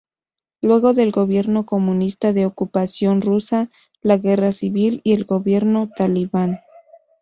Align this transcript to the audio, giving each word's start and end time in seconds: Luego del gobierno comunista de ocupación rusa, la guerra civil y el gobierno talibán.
Luego 0.63 0.95
del 0.95 1.11
gobierno 1.11 1.67
comunista 1.67 2.33
de 2.33 2.47
ocupación 2.47 3.21
rusa, 3.21 3.69
la 4.01 4.17
guerra 4.17 4.51
civil 4.51 5.01
y 5.03 5.13
el 5.13 5.25
gobierno 5.25 5.91
talibán. 5.95 6.61